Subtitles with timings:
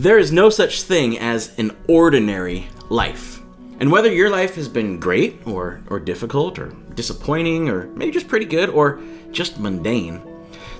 [0.00, 3.42] There is no such thing as an ordinary life.
[3.80, 8.26] And whether your life has been great or, or difficult or disappointing or maybe just
[8.26, 8.98] pretty good or
[9.30, 10.22] just mundane,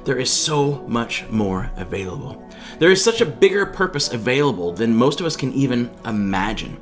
[0.06, 2.48] there is so much more available.
[2.78, 6.78] There is such a bigger purpose available than most of us can even imagine.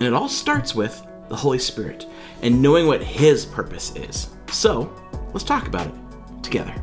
[0.00, 2.06] And it all starts with the Holy Spirit
[2.40, 4.30] and knowing what His purpose is.
[4.48, 4.90] So,
[5.34, 5.94] let's talk about it
[6.42, 6.74] together.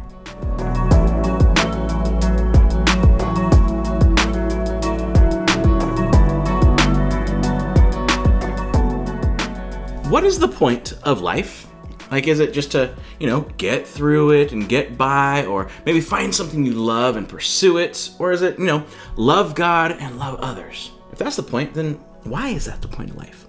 [10.12, 11.68] What is the point of life?
[12.12, 16.02] Like, is it just to, you know, get through it and get by, or maybe
[16.02, 18.12] find something you love and pursue it?
[18.20, 18.84] Or is it, you know,
[19.16, 20.92] love God and love others?
[21.14, 21.94] If that's the point, then
[22.24, 23.48] why is that the point of life?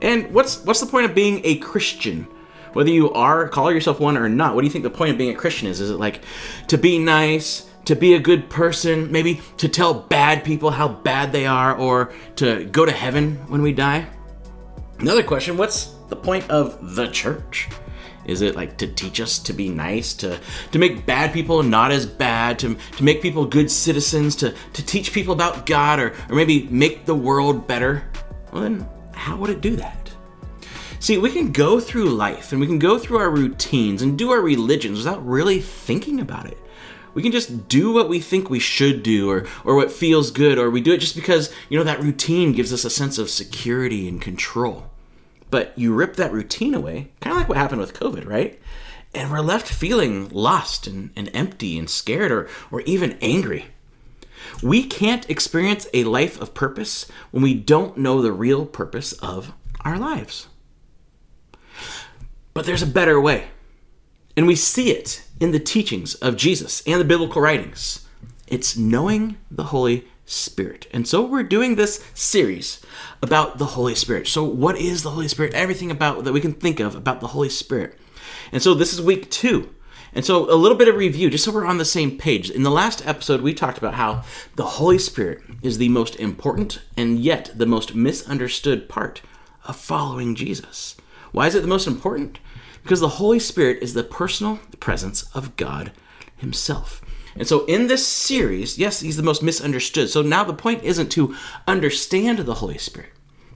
[0.00, 2.28] And what's what's the point of being a Christian?
[2.74, 5.18] Whether you are call yourself one or not, what do you think the point of
[5.18, 5.80] being a Christian is?
[5.80, 6.22] Is it like
[6.68, 11.32] to be nice, to be a good person, maybe to tell bad people how bad
[11.32, 14.06] they are, or to go to heaven when we die?
[15.02, 17.68] Another question what's the point of the church?
[18.24, 20.38] Is it like to teach us to be nice, to,
[20.70, 24.86] to make bad people not as bad, to, to make people good citizens, to, to
[24.86, 28.08] teach people about God, or, or maybe make the world better?
[28.52, 30.08] Well, then, how would it do that?
[31.00, 34.30] See, we can go through life and we can go through our routines and do
[34.30, 36.58] our religions without really thinking about it.
[37.14, 40.58] We can just do what we think we should do or, or what feels good,
[40.58, 43.30] or we do it just because, you know, that routine gives us a sense of
[43.30, 44.91] security and control.
[45.52, 48.58] But you rip that routine away, kind of like what happened with COVID, right?
[49.14, 53.66] And we're left feeling lost and, and empty and scared or, or even angry.
[54.62, 59.52] We can't experience a life of purpose when we don't know the real purpose of
[59.82, 60.48] our lives.
[62.54, 63.48] But there's a better way.
[64.38, 68.08] And we see it in the teachings of Jesus and the biblical writings.
[68.46, 70.86] It's knowing the Holy Spirit.
[70.92, 72.80] And so we're doing this series
[73.20, 74.26] about the Holy Spirit.
[74.28, 75.54] So, what is the Holy Spirit?
[75.54, 77.98] Everything about that we can think of about the Holy Spirit.
[78.52, 79.74] And so this is week two.
[80.14, 82.50] And so a little bit of review, just so we're on the same page.
[82.50, 84.24] In the last episode, we talked about how
[84.56, 89.22] the Holy Spirit is the most important and yet the most misunderstood part
[89.64, 90.96] of following Jesus.
[91.30, 92.40] Why is it the most important?
[92.82, 95.92] Because the Holy Spirit is the personal presence of God
[96.36, 97.00] Himself.
[97.36, 100.10] And so in this series, yes, he's the most misunderstood.
[100.10, 101.34] So now the point isn't to
[101.66, 103.10] understand the Holy Spirit,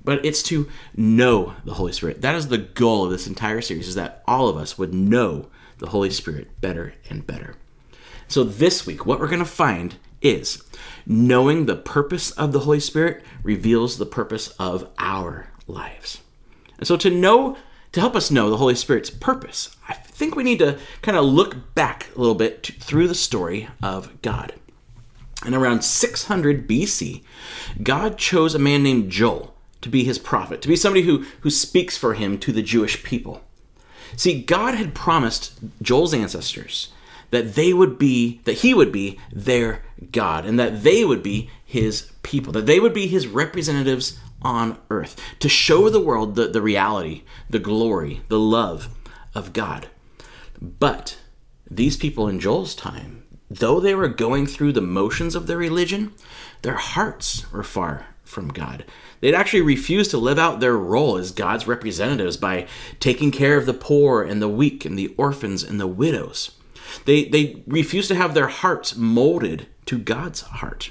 [0.05, 2.23] but it's to know the Holy Spirit.
[2.23, 5.49] That is the goal of this entire series is that all of us would know
[5.79, 7.57] the Holy Spirit better and better.
[8.29, 10.63] So this week what we're going to find is
[11.05, 16.21] knowing the purpose of the Holy Spirit reveals the purpose of our lives.
[16.79, 17.57] And so to know
[17.93, 21.27] to help us know the Holy Spirit's purpose, I think we need to kind of
[21.27, 24.54] look back a little bit to, through the story of God.
[25.44, 27.22] And around 600 BC,
[27.82, 31.50] God chose a man named Joel to be his prophet, to be somebody who, who
[31.50, 33.43] speaks for him to the Jewish people.
[34.16, 36.88] See, God had promised Joel's ancestors
[37.31, 41.50] that they would be, that he would be their God, and that they would be
[41.62, 46.48] his people, that they would be his representatives on earth to show the world the,
[46.48, 48.88] the reality, the glory, the love
[49.34, 49.88] of God.
[50.78, 51.19] But
[51.71, 56.12] these people in Joel's time, though they were going through the motions of their religion,
[56.62, 58.84] their hearts were far from God.
[59.21, 62.66] They'd actually refused to live out their role as God's representatives by
[62.99, 66.50] taking care of the poor and the weak and the orphans and the widows.
[67.04, 70.91] They, they refused to have their hearts molded to God's heart.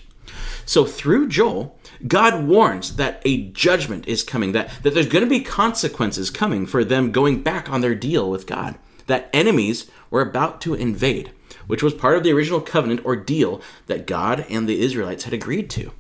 [0.66, 5.30] So through Joel, God warns that a judgment is coming, that, that there's going to
[5.30, 8.76] be consequences coming for them going back on their deal with God,
[9.08, 11.32] that enemies were about to invade,
[11.68, 15.34] which was part of the original covenant or deal that God and the Israelites had
[15.34, 15.92] agreed to.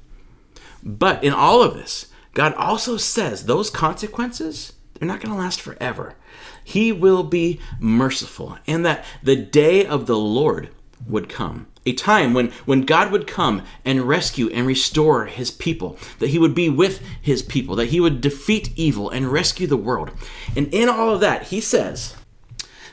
[0.83, 5.61] But in all of this, God also says those consequences, they're not going to last
[5.61, 6.15] forever.
[6.63, 10.69] He will be merciful, and that the day of the Lord
[11.07, 15.97] would come a time when, when God would come and rescue and restore his people,
[16.19, 19.77] that he would be with his people, that he would defeat evil and rescue the
[19.77, 20.11] world.
[20.55, 22.15] And in all of that, he says,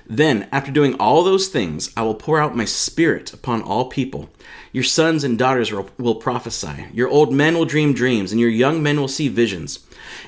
[0.07, 4.29] Then, after doing all those things, I will pour out my spirit upon all people.
[4.73, 8.83] Your sons and daughters will, prophesy, your old men will dream dreams, and your young
[8.83, 9.81] men will see visions.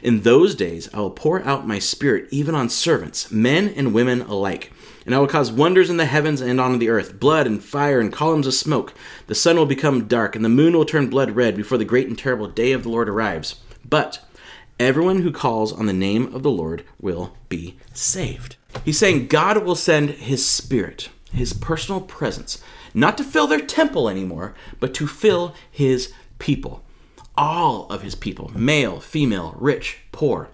[0.02, 4.22] In those days, I will pour out my spirit even on servants, men and women
[4.22, 4.70] alike
[5.06, 8.00] and I will cause wonders in the heavens and on the earth blood and fire
[8.00, 8.94] and columns of smoke.
[9.26, 12.08] The sun will become dark, and the moon will turn blood red before the great
[12.08, 13.56] and terrible day of the Lord arrives.
[13.88, 14.20] But
[14.80, 18.56] everyone who calls on the name of the Lord will be saved.
[18.84, 22.62] He's saying God will send his spirit, his personal presence,
[22.94, 26.82] not to fill their temple anymore, but to fill his people.
[27.36, 30.48] all of his people male, female, rich, poor.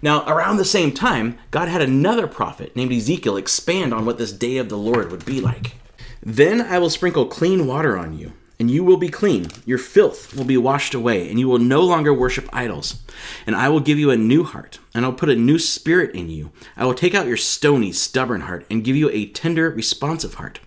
[0.00, 4.32] Now, around the same time, God had another prophet named Ezekiel expand on what this
[4.32, 5.74] day of the Lord would be like.
[6.22, 9.46] Then I will sprinkle clean water on you, and you will be clean.
[9.64, 13.02] Your filth will be washed away, and you will no longer worship idols.
[13.46, 16.28] And I will give you a new heart, and I'll put a new spirit in
[16.28, 16.50] you.
[16.76, 20.60] I will take out your stony, stubborn heart, and give you a tender, responsive heart.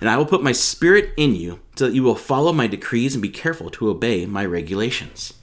[0.00, 3.14] And I will put my spirit in you, so that you will follow my decrees
[3.14, 5.34] and be careful to obey my regulations.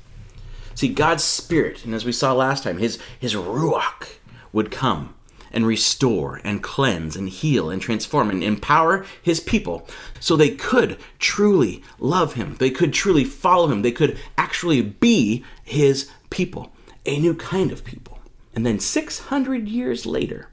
[0.73, 4.15] See, God's Spirit, and as we saw last time, His, his Ruach
[4.53, 5.13] would come
[5.53, 9.87] and restore and cleanse and heal and transform and empower His people
[10.19, 12.55] so they could truly love Him.
[12.59, 13.81] They could truly follow Him.
[13.81, 16.71] They could actually be His people,
[17.05, 18.19] a new kind of people.
[18.53, 20.49] And then 600 years later,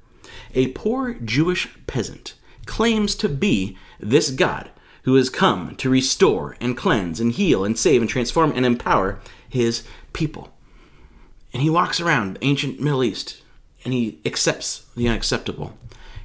[0.55, 2.35] a poor Jewish peasant
[2.67, 4.71] claims to be this God
[5.03, 9.19] who has come to restore and cleanse and heal and save and transform and empower
[9.49, 10.53] his people.
[11.53, 13.43] And he walks around ancient Middle East
[13.89, 15.73] and he accepts the unacceptable.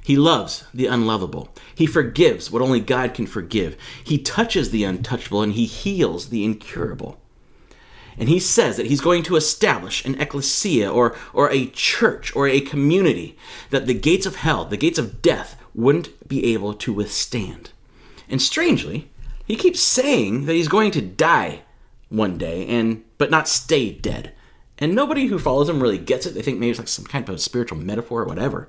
[0.02, 1.48] He loves the unlovable.
[1.74, 3.78] He forgives what only God can forgive.
[4.04, 7.18] He touches the untouchable and he heals the incurable.
[8.18, 12.46] And he says that he's going to establish an ecclesia or, or a church or
[12.46, 13.34] a community
[13.70, 17.70] that the gates of hell, the gates of death, wouldn't be able to withstand.
[18.28, 19.10] And strangely,
[19.46, 21.62] he keeps saying that he's going to die
[22.10, 24.34] one day and but not stay dead.
[24.78, 26.34] And nobody who follows him really gets it.
[26.34, 28.68] They think maybe it's like some kind of spiritual metaphor or whatever.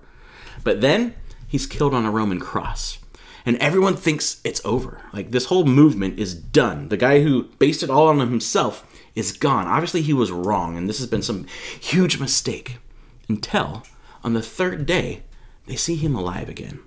[0.63, 1.15] But then
[1.47, 2.99] he's killed on a Roman cross.
[3.45, 5.01] And everyone thinks it's over.
[5.13, 6.89] Like this whole movement is done.
[6.89, 8.85] The guy who based it all on himself
[9.15, 9.67] is gone.
[9.67, 11.45] Obviously, he was wrong, and this has been some
[11.79, 12.77] huge mistake.
[13.29, 13.83] Until
[14.23, 15.23] on the third day,
[15.67, 16.79] they see him alive again.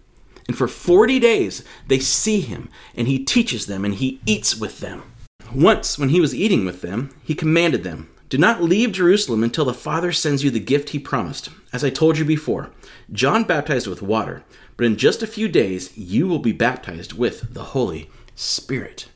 [0.47, 4.81] And for 40 days, they see him, and he teaches them, and he eats with
[4.81, 5.03] them.
[5.55, 9.64] Once, when he was eating with them, he commanded them, Do not leave Jerusalem until
[9.64, 11.48] the Father sends you the gift he promised.
[11.72, 12.70] As I told you before,
[13.10, 14.42] John baptized with water,
[14.76, 19.08] but in just a few days you will be baptized with the Holy Spirit.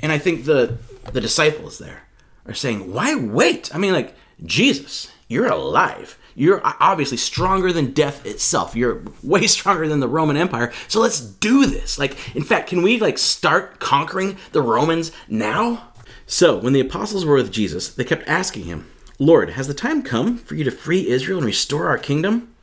[0.00, 0.78] And I think the
[1.12, 2.02] the disciples there
[2.46, 3.74] are saying, Why wait?
[3.74, 4.14] I mean, like,
[4.44, 6.18] Jesus, you're alive.
[6.34, 8.76] You're obviously stronger than death itself.
[8.76, 10.72] You're way stronger than the Roman Empire.
[10.86, 11.98] So let's do this.
[11.98, 15.88] Like, in fact, can we like start conquering the Romans now?
[16.30, 18.86] So when the apostles were with Jesus, they kept asking him,
[19.18, 22.54] Lord, has the time come for you to free Israel and restore our kingdom?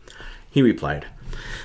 [0.51, 1.07] He replied,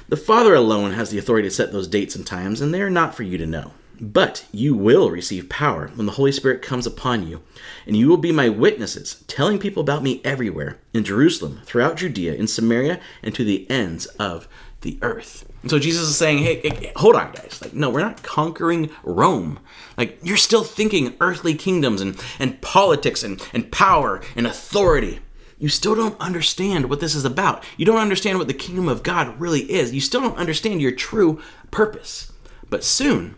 [0.08, 2.88] The Father alone has the authority to set those dates and times, and they are
[2.88, 3.72] not for you to know.
[4.00, 7.42] But you will receive power when the Holy Spirit comes upon you,
[7.86, 12.32] and you will be my witnesses, telling people about me everywhere in Jerusalem, throughout Judea,
[12.32, 14.48] in Samaria, and to the ends of
[14.80, 15.49] the earth.
[15.62, 17.60] And so Jesus is saying, hey, hey, hold on, guys.
[17.60, 19.60] Like, no, we're not conquering Rome.
[19.98, 25.20] Like, you're still thinking earthly kingdoms and, and politics and, and power and authority.
[25.58, 27.62] You still don't understand what this is about.
[27.76, 29.92] You don't understand what the kingdom of God really is.
[29.92, 32.32] You still don't understand your true purpose.
[32.70, 33.36] But soon,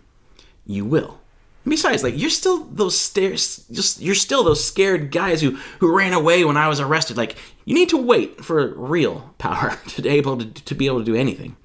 [0.64, 1.18] you will.
[1.64, 5.96] And besides, like you're still those stairs, just you're still those scared guys who who
[5.96, 7.16] ran away when I was arrested.
[7.16, 10.98] Like you need to wait for real power to be able to, to be able
[10.98, 11.56] to do anything.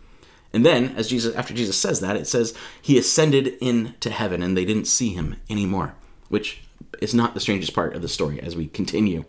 [0.54, 4.56] And then, as Jesus, after Jesus says that, it says he ascended into heaven, and
[4.56, 5.94] they didn't see him anymore,
[6.30, 6.62] which
[7.02, 9.26] is not the strangest part of the story as we continue.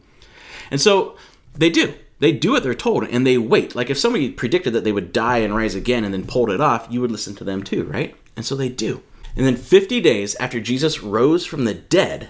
[0.70, 1.16] And so
[1.54, 1.94] they do.
[2.20, 3.74] They do what they're told, and they wait.
[3.74, 6.60] Like if somebody predicted that they would die and rise again, and then pulled it
[6.60, 8.16] off, you would listen to them too, right?
[8.36, 9.02] And so they do.
[9.36, 12.28] And then 50 days after Jesus rose from the dead,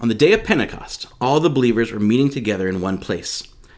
[0.00, 3.48] on the day of Pentecost, all the believers were meeting together in one place.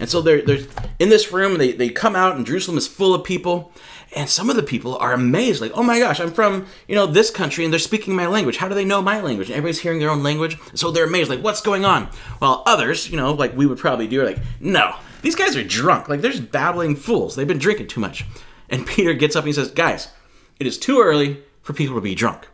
[0.00, 0.66] And so they're, they're
[0.98, 3.72] in this room, they, they come out, and Jerusalem is full of people,
[4.14, 7.06] and some of the people are amazed, like, oh my gosh, I'm from, you know,
[7.06, 8.56] this country and they're speaking my language.
[8.56, 9.48] How do they know my language?
[9.48, 10.56] And everybody's hearing their own language.
[10.74, 12.06] So they're amazed, like, what's going on?
[12.38, 15.64] While others, you know, like we would probably do, are like, no, these guys are
[15.64, 16.08] drunk.
[16.08, 17.36] Like, they're just babbling fools.
[17.36, 18.24] They've been drinking too much.
[18.70, 20.08] And Peter gets up and he says, guys,
[20.58, 22.48] it is too early for people to be drunk.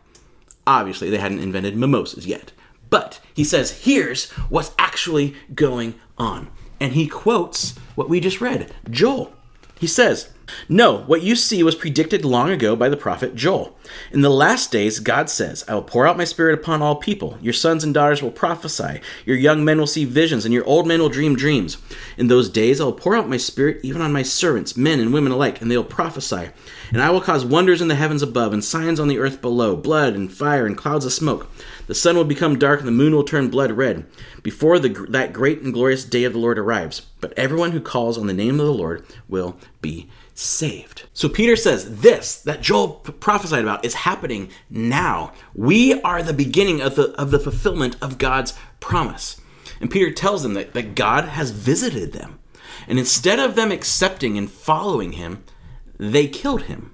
[0.67, 2.51] Obviously, they hadn't invented mimosas yet.
[2.89, 6.49] But he says, here's what's actually going on.
[6.79, 9.33] And he quotes what we just read Joel.
[9.79, 10.29] He says,
[10.69, 13.75] No, what you see was predicted long ago by the prophet Joel.
[14.11, 17.37] In the last days, God says, I will pour out my spirit upon all people.
[17.41, 19.01] Your sons and daughters will prophesy.
[19.25, 21.77] Your young men will see visions, and your old men will dream dreams.
[22.17, 25.13] In those days, I will pour out my spirit even on my servants, men and
[25.13, 26.49] women alike, and they will prophesy.
[26.91, 29.75] And I will cause wonders in the heavens above, and signs on the earth below
[29.75, 31.49] blood and fire and clouds of smoke.
[31.87, 34.05] The sun will become dark, and the moon will turn blood red,
[34.43, 37.01] before the, that great and glorious day of the Lord arrives.
[37.21, 41.07] But everyone who calls on the name of the Lord will be saved.
[41.13, 45.31] So Peter says this that Joel prophesied about is happening now.
[45.55, 49.41] We are the beginning of the of the fulfillment of God's promise.
[49.81, 52.39] And Peter tells them that, that God has visited them.
[52.87, 55.43] And instead of them accepting and following him,
[55.97, 56.93] they killed him.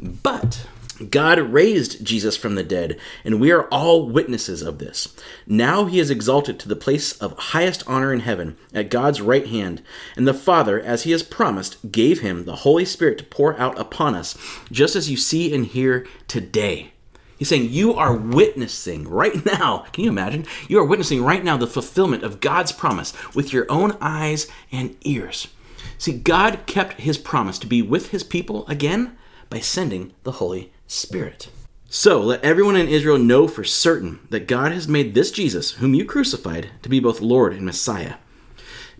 [0.00, 0.66] But
[1.08, 5.16] God raised Jesus from the dead, and we are all witnesses of this.
[5.46, 9.46] Now he is exalted to the place of highest honor in heaven, at God's right
[9.46, 9.82] hand,
[10.16, 13.78] and the Father, as he has promised, gave him the Holy Spirit to pour out
[13.78, 14.36] upon us,
[14.70, 16.92] just as you see and hear today.
[17.38, 19.86] He's saying you are witnessing right now.
[19.92, 20.44] Can you imagine?
[20.68, 24.94] You are witnessing right now the fulfillment of God's promise with your own eyes and
[25.00, 25.48] ears.
[25.96, 29.16] See, God kept his promise to be with his people again
[29.48, 31.50] by sending the Holy Spirit.
[31.88, 35.94] So let everyone in Israel know for certain that God has made this Jesus, whom
[35.94, 38.14] you crucified, to be both Lord and Messiah.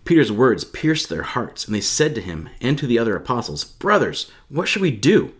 [0.05, 3.65] Peter's words pierced their hearts, and they said to him and to the other apostles,
[3.65, 5.33] Brothers, what should we do?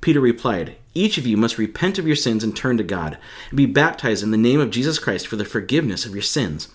[0.00, 3.18] Peter replied, Each of you must repent of your sins and turn to God,
[3.50, 6.68] and be baptized in the name of Jesus Christ for the forgiveness of your sins.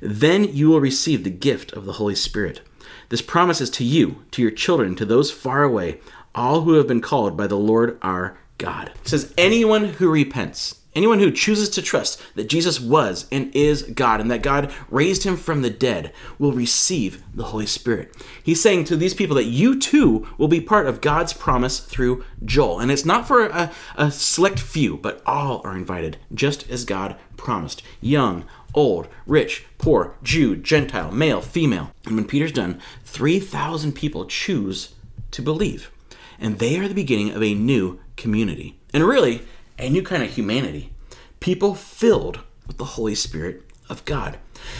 [0.00, 2.62] Then you will receive the gift of the Holy Spirit.
[3.10, 6.00] This promise is to you, to your children, to those far away,
[6.34, 8.92] all who have been called by the Lord our God.
[9.02, 13.82] It says, anyone who repents, anyone who chooses to trust that Jesus was and is
[13.82, 18.16] God and that God raised him from the dead will receive the Holy Spirit.
[18.42, 22.24] He's saying to these people that you too will be part of God's promise through
[22.44, 22.80] Joel.
[22.80, 27.16] And it's not for a, a select few, but all are invited, just as God
[27.36, 27.82] promised.
[28.00, 28.44] Young,
[28.74, 31.90] old, rich, poor, Jew, Gentile, male, female.
[32.04, 34.94] And when Peter's done, 3,000 people choose
[35.32, 35.90] to believe.
[36.38, 38.78] And they are the beginning of a new community.
[38.92, 39.42] And really,
[39.78, 40.92] a new kind of humanity.
[41.40, 44.38] People filled with the Holy Spirit of God.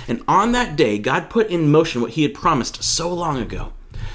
[0.09, 3.73] And on that day, God put in motion what he had promised so long ago.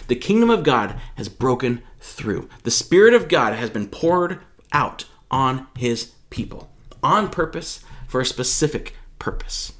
[0.07, 2.49] The kingdom of God has broken through.
[2.63, 4.39] The Spirit of God has been poured
[4.73, 6.69] out on his people
[7.03, 9.73] on purpose for a specific purpose.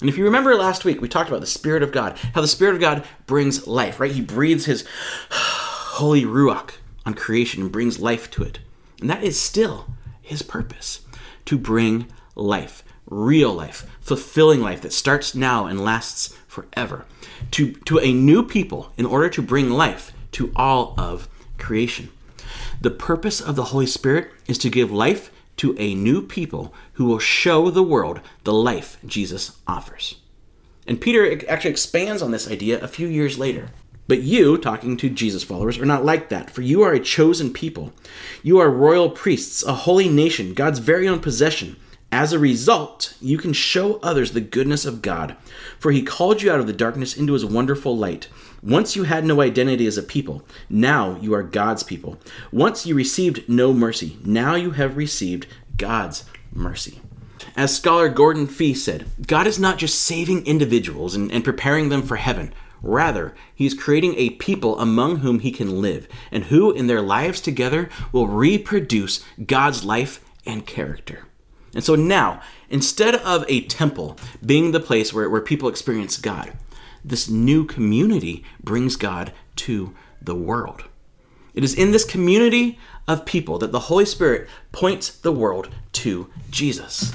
[0.00, 2.48] And if you remember last week, we talked about the Spirit of God, how the
[2.48, 4.10] Spirit of God brings life, right?
[4.10, 4.84] He breathes his
[5.30, 6.72] holy Ruach
[7.06, 8.58] on creation and brings life to it.
[9.00, 9.86] And that is still
[10.22, 11.00] his purpose
[11.46, 17.04] to bring life, real life, fulfilling life that starts now and lasts forever,
[17.52, 22.10] to, to a new people in order to bring life to all of creation.
[22.80, 27.06] The purpose of the Holy Spirit is to give life to a new people who
[27.06, 30.16] will show the world the life Jesus offers.
[30.86, 33.70] And Peter actually expands on this idea a few years later.
[34.08, 37.52] But you, talking to Jesus followers, are not like that, for you are a chosen
[37.52, 37.92] people.
[38.42, 41.76] You are royal priests, a holy nation, God's very own possession.
[42.12, 45.36] As a result, you can show others the goodness of God,
[45.78, 48.28] for he called you out of the darkness into his wonderful light.
[48.62, 52.18] Once you had no identity as a people, now you are God's people.
[52.52, 55.46] Once you received no mercy, now you have received
[55.76, 57.00] God's mercy.
[57.56, 62.02] As scholar Gordon Fee said, God is not just saving individuals and, and preparing them
[62.02, 62.52] for heaven.
[62.82, 67.02] Rather, he is creating a people among whom he can live, and who, in their
[67.02, 71.26] lives together, will reproduce God's life and character.
[71.74, 72.40] And so now,
[72.70, 76.52] instead of a temple being the place where, where people experience God,
[77.04, 80.84] this new community brings God to the world.
[81.54, 82.78] It is in this community
[83.08, 87.14] of people that the Holy Spirit points the world to Jesus.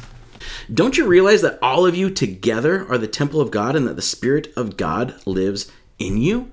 [0.74, 3.96] Don't you realize that all of you together are the temple of God and that
[3.96, 6.52] the Spirit of God lives in you?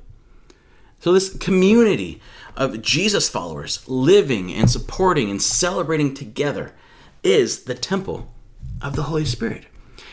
[1.00, 2.20] So, this community
[2.56, 6.74] of Jesus followers living and supporting and celebrating together
[7.22, 8.32] is the temple
[8.82, 9.66] of the Holy Spirit.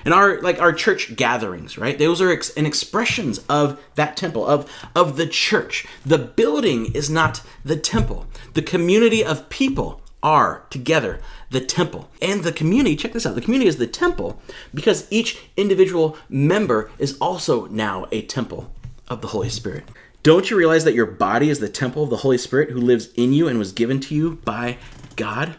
[0.03, 1.97] And our like our church gatherings, right?
[1.97, 5.87] Those are ex- an expressions of that temple of of the church.
[6.05, 8.27] The building is not the temple.
[8.53, 11.19] The community of people are together
[11.51, 12.09] the temple.
[12.21, 14.41] And the community, check this out, the community is the temple
[14.73, 18.71] because each individual member is also now a temple
[19.07, 19.85] of the Holy Spirit.
[20.23, 23.09] Don't you realize that your body is the temple of the Holy Spirit who lives
[23.13, 24.77] in you and was given to you by
[25.15, 25.55] God?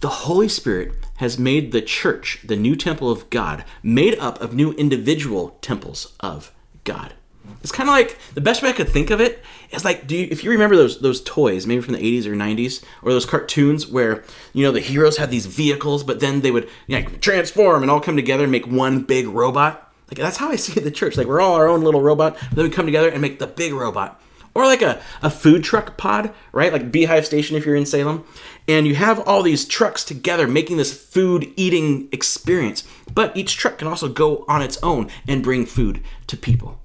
[0.00, 4.54] The Holy Spirit has made the church the new temple of God, made up of
[4.54, 6.52] new individual temples of
[6.84, 7.14] God.
[7.62, 10.16] It's kind of like the best way I could think of it is like, do
[10.16, 13.26] you, if you remember those those toys, maybe from the 80s or 90s, or those
[13.26, 17.08] cartoons where you know the heroes had these vehicles, but then they would you know,
[17.20, 19.92] transform and all come together and make one big robot.
[20.08, 21.16] Like that's how I see the church.
[21.16, 23.72] Like we're all our own little robot, then we come together and make the big
[23.72, 24.20] robot.
[24.54, 26.72] Or like a, a food truck pod, right?
[26.72, 28.24] Like Beehive Station if you're in Salem.
[28.66, 32.82] And you have all these trucks together making this food eating experience.
[33.12, 36.80] But each truck can also go on its own and bring food to people.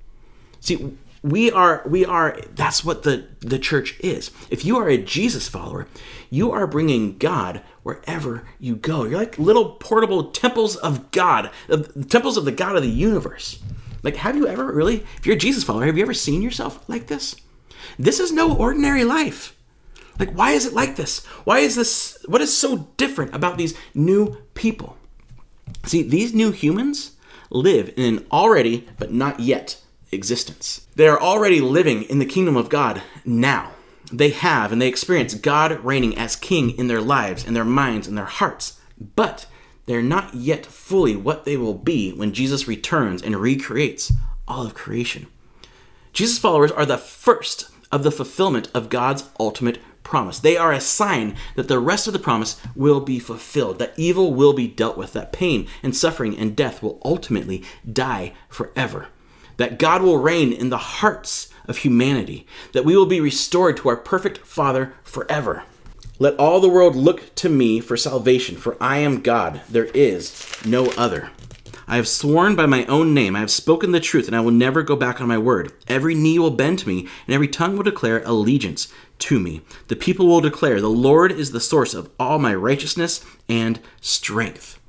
[0.61, 4.31] See, we are we are that's what the the church is.
[4.49, 5.87] If you are a Jesus follower,
[6.29, 9.03] you are bringing God wherever you go.
[9.03, 11.51] You're like little portable temples of God,
[12.09, 13.61] temples of the God of the universe.
[14.03, 16.87] Like, have you ever really, if you're a Jesus follower, have you ever seen yourself
[16.89, 17.35] like this?
[17.99, 19.55] This is no ordinary life.
[20.17, 21.25] Like, why is it like this?
[21.45, 22.17] Why is this?
[22.27, 24.97] What is so different about these new people?
[25.85, 27.15] See, these new humans
[27.49, 30.87] live in an already, but not yet, existence.
[30.95, 33.71] They are already living in the kingdom of God now.
[34.11, 38.07] They have and they experience God reigning as king in their lives, in their minds,
[38.07, 38.79] in their hearts.
[39.15, 39.45] But
[39.85, 44.11] they're not yet fully what they will be when Jesus returns and recreates
[44.47, 45.27] all of creation.
[46.13, 50.39] Jesus followers are the first of the fulfillment of God's ultimate promise.
[50.39, 54.33] They are a sign that the rest of the promise will be fulfilled, that evil
[54.33, 59.07] will be dealt with, that pain and suffering and death will ultimately die forever,
[59.61, 63.89] that God will reign in the hearts of humanity, that we will be restored to
[63.89, 65.63] our perfect Father forever.
[66.17, 70.45] Let all the world look to me for salvation, for I am God, there is
[70.65, 71.29] no other.
[71.87, 74.51] I have sworn by my own name, I have spoken the truth, and I will
[74.51, 75.73] never go back on my word.
[75.87, 79.61] Every knee will bend to me, and every tongue will declare allegiance to me.
[79.89, 84.79] The people will declare, The Lord is the source of all my righteousness and strength.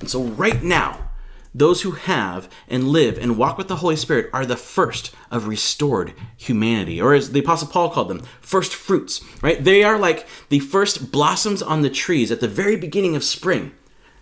[0.00, 1.10] And so, right now,
[1.58, 5.48] those who have and live and walk with the Holy Spirit are the first of
[5.48, 9.62] restored humanity, or as the Apostle Paul called them, first fruits, right?
[9.62, 13.72] They are like the first blossoms on the trees at the very beginning of spring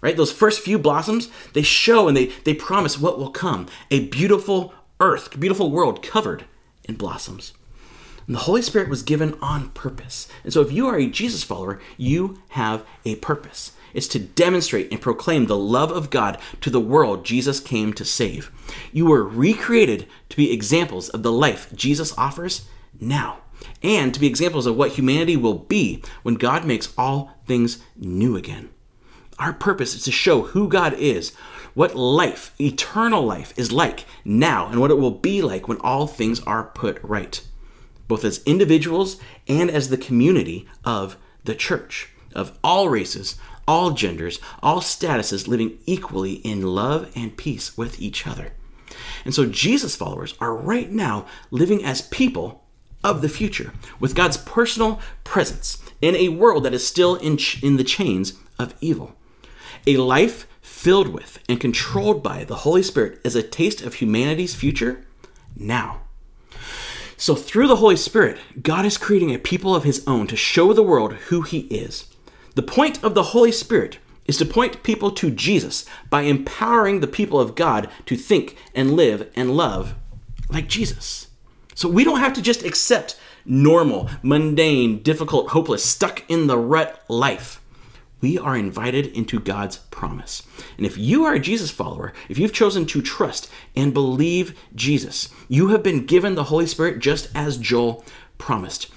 [0.01, 0.19] right?
[0.19, 4.75] Those first few blossoms, they show and they, they promise what will come a beautiful
[5.01, 6.45] earth, beautiful world covered
[6.85, 7.55] in blossoms.
[8.27, 10.29] And the Holy Spirit was given on purpose.
[10.45, 13.73] And so if you are a Jesus follower, you have a purpose.
[13.95, 18.05] It's to demonstrate and proclaim the love of God to the world Jesus came to
[18.05, 18.51] save.
[18.93, 22.67] You were recreated to be examples of the life Jesus offers
[23.01, 23.39] now,
[23.83, 28.37] and to be examples of what humanity will be when God makes all things new
[28.37, 28.69] again.
[29.39, 31.33] Our purpose is to show who God is,
[31.75, 36.07] what life, eternal life, is like now, and what it will be like when all
[36.07, 37.45] things are put right,
[38.07, 44.39] both as individuals and as the community of the church, of all races, all genders,
[44.63, 48.53] all statuses, living equally in love and peace with each other.
[49.25, 52.65] And so Jesus followers are right now living as people
[53.03, 57.63] of the future, with God's personal presence in a world that is still in, ch-
[57.63, 59.15] in the chains of evil.
[59.87, 64.55] A life filled with and controlled by the Holy Spirit is a taste of humanity's
[64.55, 65.05] future
[65.55, 66.01] now.
[67.17, 70.73] So, through the Holy Spirit, God is creating a people of His own to show
[70.73, 72.14] the world who He is.
[72.55, 77.07] The point of the Holy Spirit is to point people to Jesus by empowering the
[77.07, 79.95] people of God to think and live and love
[80.51, 81.29] like Jesus.
[81.75, 87.03] So, we don't have to just accept normal, mundane, difficult, hopeless, stuck in the rut
[87.09, 87.61] life
[88.25, 90.45] we are invited into God's promise.
[90.79, 95.29] And if you are a Jesus follower, if you've chosen to trust and believe Jesus,
[95.47, 98.03] you have been given the Holy Spirit just as Joel
[98.39, 98.91] promised.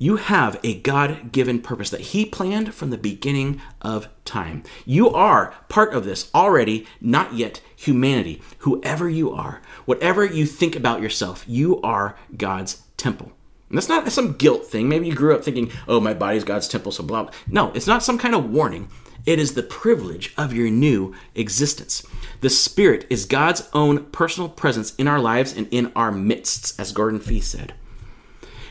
[0.00, 4.62] You have a God given purpose that He planned from the beginning of time.
[4.86, 8.40] You are part of this already, not yet humanity.
[8.58, 13.32] Whoever you are, whatever you think about yourself, you are God's temple.
[13.68, 14.88] And that's not some guilt thing.
[14.88, 17.32] Maybe you grew up thinking, oh, my body's God's temple, so blah, blah.
[17.48, 18.88] No, it's not some kind of warning.
[19.26, 22.06] It is the privilege of your new existence.
[22.40, 26.92] The Spirit is God's own personal presence in our lives and in our midst, as
[26.92, 27.74] Gordon Fee said.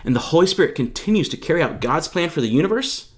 [0.08, 3.12] And the Holy Spirit continues to carry out God's plan for the universe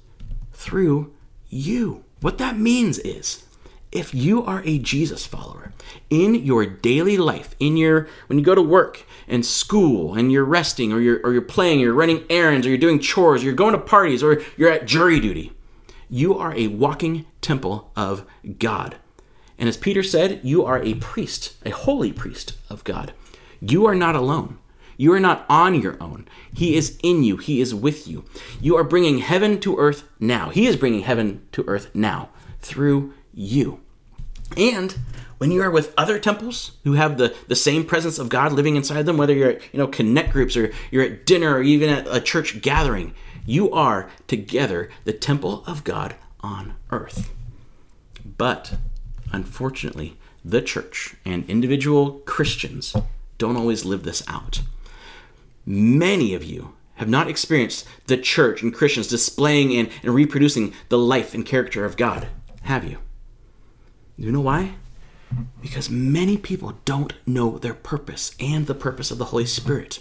[0.54, 1.14] through
[1.48, 2.04] you.
[2.20, 3.46] What that means is
[3.92, 5.72] if you are a Jesus follower
[6.10, 10.44] in your daily life, in your when you go to work and school and you're
[10.44, 13.46] resting or you're or you're playing, or you're running errands or you're doing chores, or
[13.46, 15.54] you're going to parties or you're at jury duty,
[16.10, 18.26] you are a walking temple of
[18.58, 18.96] God.
[19.60, 23.14] And as Peter said, you are a priest, a holy priest of God.
[23.62, 24.58] You are not alone.
[25.00, 26.28] You are not on your own.
[26.54, 27.38] He is in you.
[27.38, 28.26] He is with you.
[28.60, 30.50] You are bringing heaven to earth now.
[30.50, 32.28] He is bringing heaven to earth now
[32.60, 33.80] through you.
[34.58, 34.98] And
[35.38, 38.76] when you are with other temples who have the, the same presence of God living
[38.76, 41.90] inside them, whether you're at you know connect groups or you're at dinner or even
[41.90, 47.32] at a church gathering, you are together the temple of God on earth.
[48.38, 48.74] But
[49.32, 52.94] unfortunately, the church and individual Christians
[53.38, 54.62] don't always live this out.
[55.72, 60.98] Many of you have not experienced the church and Christians displaying and, and reproducing the
[60.98, 62.28] life and character of God,
[62.64, 62.98] have you?
[64.18, 64.74] Do you know why?
[65.62, 70.00] Because many people don't know their purpose and the purpose of the Holy Spirit.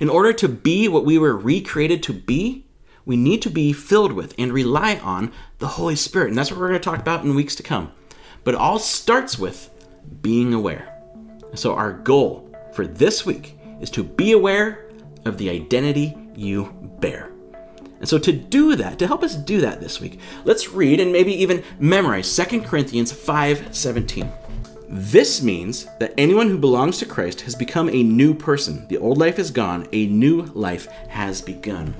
[0.00, 2.64] In order to be what we were recreated to be,
[3.04, 6.30] we need to be filled with and rely on the Holy Spirit.
[6.30, 7.92] And that's what we're going to talk about in weeks to come.
[8.44, 9.68] But it all starts with
[10.22, 10.88] being aware.
[11.54, 14.88] So, our goal for this week is to be aware
[15.24, 17.30] of the identity you bear.
[18.00, 21.12] And so, to do that, to help us do that this week, let's read and
[21.12, 24.28] maybe even memorize 2 Corinthians 5 17.
[24.88, 28.86] This means that anyone who belongs to Christ has become a new person.
[28.88, 31.94] The old life is gone, a new life has begun.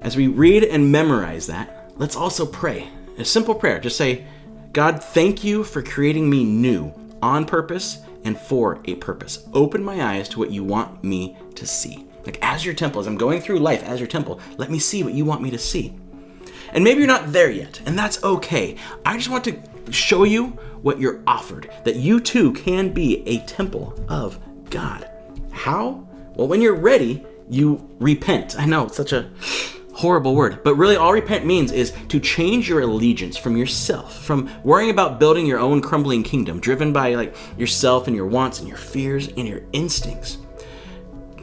[0.00, 2.88] As we read and memorize that, let's also pray.
[3.18, 3.78] A simple prayer.
[3.78, 4.24] Just say,
[4.72, 9.46] God, thank you for creating me new on purpose and for a purpose.
[9.52, 12.06] Open my eyes to what you want me to see.
[12.24, 15.02] Like as your temple, as I'm going through life as your temple, let me see
[15.02, 15.94] what you want me to see.
[16.72, 18.76] And maybe you're not there yet, and that's okay.
[19.04, 19.58] I just want to
[19.90, 20.48] show you
[20.82, 24.38] what you're offered, that you too can be a temple of
[24.70, 25.10] God.
[25.50, 26.06] How?
[26.36, 28.58] Well, when you're ready, you repent.
[28.58, 29.30] I know, it's such a
[29.92, 34.48] horrible word, but really all repent means is to change your allegiance from yourself, from
[34.64, 38.68] worrying about building your own crumbling kingdom, driven by like yourself and your wants and
[38.68, 40.38] your fears and your instincts.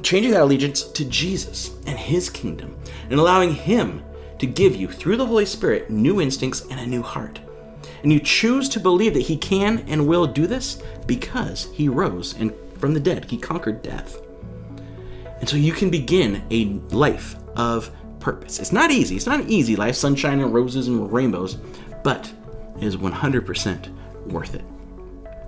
[0.04, 2.78] Changing that allegiance to Jesus and his kingdom
[3.10, 4.04] and allowing him
[4.40, 7.40] to give you, through the Holy Spirit, new instincts and a new heart.
[8.04, 12.36] And you choose to believe that He can and will do this because He rose
[12.36, 13.26] and from the dead.
[13.26, 14.22] He conquered death.
[15.40, 18.60] And so you can begin a life of purpose.
[18.60, 19.16] It's not easy.
[19.16, 21.56] It's not an easy life, sunshine and roses and rainbows,
[22.04, 22.32] but
[22.78, 24.64] it is 100% worth it.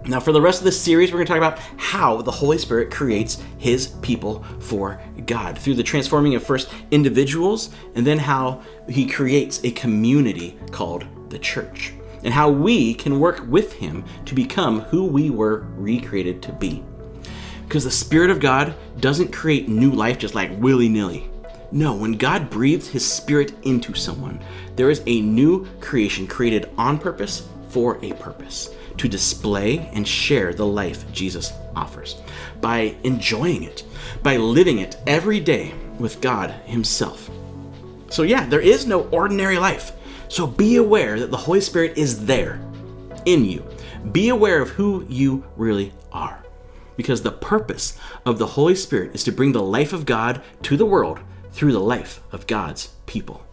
[0.05, 2.57] Now, for the rest of this series, we're going to talk about how the Holy
[2.57, 8.61] Spirit creates His people for God through the transforming of first individuals and then how
[8.87, 14.33] He creates a community called the church and how we can work with Him to
[14.33, 16.83] become who we were recreated to be.
[17.63, 21.29] Because the Spirit of God doesn't create new life just like willy nilly.
[21.71, 24.41] No, when God breathes His Spirit into someone,
[24.75, 30.53] there is a new creation created on purpose for a purpose to display and share
[30.53, 32.21] the life Jesus offers
[32.61, 33.83] by enjoying it,
[34.21, 37.29] by living it every day with God Himself.
[38.09, 39.93] So, yeah, there is no ordinary life.
[40.29, 42.61] So be aware that the Holy Spirit is there
[43.25, 43.65] in you.
[44.11, 46.43] Be aware of who you really are.
[46.95, 50.77] Because the purpose of the Holy Spirit is to bring the life of God to
[50.77, 51.19] the world
[51.51, 53.43] through the life of God's people.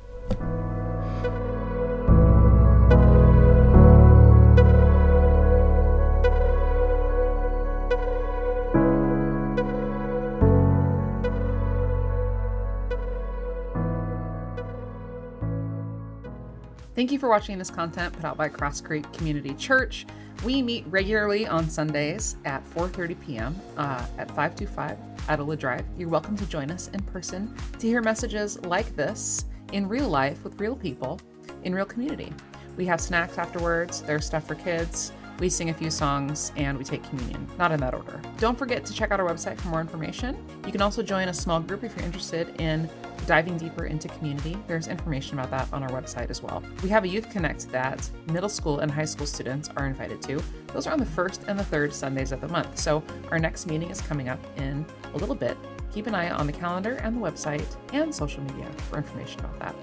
[16.97, 20.07] Thank you for watching this content put out by Cross Creek Community Church.
[20.43, 23.61] We meet regularly on Sundays at 4:30 p.m.
[23.77, 24.97] Uh, at 525
[25.29, 25.85] Adela Drive.
[25.99, 30.43] You're welcome to join us in person to hear messages like this in real life
[30.43, 31.21] with real people
[31.65, 32.33] in real community.
[32.79, 34.01] We have snacks afterwards.
[34.01, 35.13] There's stuff for kids.
[35.39, 38.23] We sing a few songs and we take communion, not in that order.
[38.39, 40.35] Don't forget to check out our website for more information.
[40.65, 42.89] You can also join a small group if you're interested in
[43.27, 44.57] diving deeper into community.
[44.67, 46.63] There's information about that on our website as well.
[46.83, 50.43] We have a Youth Connect that middle school and high school students are invited to.
[50.73, 52.79] Those are on the first and the third Sundays of the month.
[52.79, 55.57] So our next meeting is coming up in a little bit.
[55.93, 59.59] Keep an eye on the calendar and the website and social media for information about
[59.61, 59.75] that.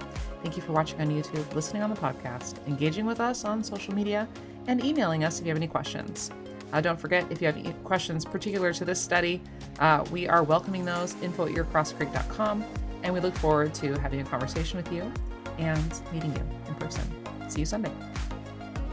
[0.43, 3.95] Thank you for watching on YouTube, listening on the podcast, engaging with us on social
[3.95, 4.27] media,
[4.67, 6.31] and emailing us if you have any questions.
[6.73, 9.41] Uh, don't forget, if you have any questions particular to this study,
[9.79, 12.63] uh, we are welcoming those info at yourcrosscreek.com,
[13.03, 15.11] and we look forward to having a conversation with you
[15.59, 17.03] and meeting you in person.
[17.47, 17.91] See you Sunday.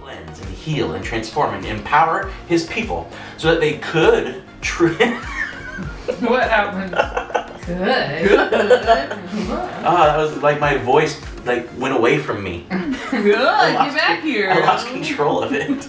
[0.00, 4.42] Cleanse and heal and transform and empower his people so that they could.
[4.60, 4.88] Tr-
[6.20, 6.90] what happened?
[7.66, 8.28] Good.
[8.28, 9.12] Good.
[9.82, 12.66] Ah, that was like my voice like went away from me.
[13.10, 13.32] Good.
[13.32, 14.50] Get back here.
[14.50, 15.88] I lost control of it.